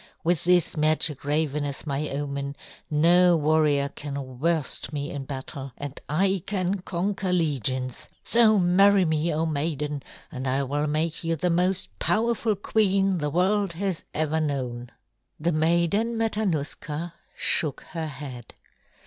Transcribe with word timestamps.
With 0.23 0.45
this 0.45 0.75
magic 0.75 1.23
raven 1.23 1.63
as 1.63 1.85
my 1.85 2.09
omen, 2.09 2.55
no 2.89 3.37
warrior 3.37 3.87
can 3.89 4.39
worst 4.39 4.91
me 4.91 5.11
in 5.11 5.25
battle, 5.25 5.73
and 5.77 6.01
I 6.09 6.41
can 6.47 6.79
conquer 6.81 7.31
legions. 7.31 8.09
So 8.23 8.57
marry 8.57 9.05
me, 9.05 9.31
O 9.31 9.45
Maiden, 9.45 10.01
and 10.31 10.47
I 10.47 10.63
will 10.63 10.87
make 10.87 11.23
you 11.23 11.35
the 11.35 11.51
most 11.51 11.99
powerful 11.99 12.55
queen 12.55 13.19
the 13.19 13.29
world 13.29 13.73
has 13.73 14.03
ever 14.11 14.39
known." 14.41 14.89
The 15.39 15.51
Maiden 15.51 16.17
Matanuska 16.17 17.13
shook 17.35 17.81
her 17.91 18.07
head. 18.07 18.55